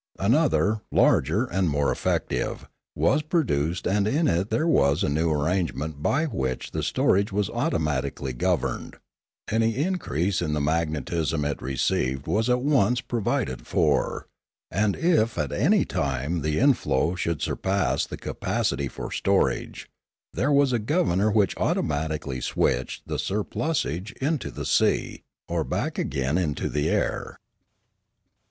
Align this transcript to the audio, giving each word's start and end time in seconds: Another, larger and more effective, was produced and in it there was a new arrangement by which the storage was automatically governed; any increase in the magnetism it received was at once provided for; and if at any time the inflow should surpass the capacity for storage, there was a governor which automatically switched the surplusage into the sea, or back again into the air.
Another, 0.17 0.81
larger 0.91 1.45
and 1.45 1.69
more 1.69 1.91
effective, 1.91 2.67
was 2.95 3.21
produced 3.21 3.85
and 3.85 4.07
in 4.07 4.27
it 4.27 4.49
there 4.49 4.65
was 4.67 5.03
a 5.03 5.09
new 5.09 5.31
arrangement 5.31 6.01
by 6.01 6.25
which 6.25 6.71
the 6.71 6.81
storage 6.81 7.31
was 7.31 7.51
automatically 7.51 8.33
governed; 8.33 8.95
any 9.51 9.75
increase 9.75 10.41
in 10.41 10.53
the 10.53 10.59
magnetism 10.59 11.45
it 11.45 11.61
received 11.61 12.25
was 12.25 12.49
at 12.49 12.63
once 12.63 12.99
provided 12.99 13.67
for; 13.67 14.25
and 14.71 14.95
if 14.95 15.37
at 15.37 15.51
any 15.51 15.85
time 15.85 16.41
the 16.41 16.57
inflow 16.57 17.13
should 17.13 17.39
surpass 17.43 18.03
the 18.07 18.17
capacity 18.17 18.87
for 18.87 19.11
storage, 19.11 19.87
there 20.33 20.51
was 20.51 20.73
a 20.73 20.79
governor 20.79 21.29
which 21.29 21.55
automatically 21.57 22.41
switched 22.41 23.07
the 23.07 23.19
surplusage 23.19 24.13
into 24.13 24.49
the 24.49 24.65
sea, 24.65 25.21
or 25.47 25.63
back 25.63 25.99
again 25.99 26.39
into 26.39 26.69
the 26.69 26.89
air. 26.89 27.37